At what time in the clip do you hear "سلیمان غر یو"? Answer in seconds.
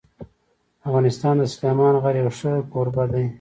1.53-2.29